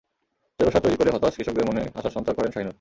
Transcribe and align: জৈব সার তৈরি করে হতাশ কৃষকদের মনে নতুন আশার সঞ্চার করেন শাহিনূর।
জৈব 0.59 0.69
সার 0.73 0.83
তৈরি 0.85 0.97
করে 0.97 1.09
হতাশ 1.11 1.33
কৃষকদের 1.37 1.65
মনে 1.65 1.81
নতুন 1.81 1.97
আশার 1.99 2.13
সঞ্চার 2.15 2.33
করেন 2.35 2.51
শাহিনূর। 2.51 2.69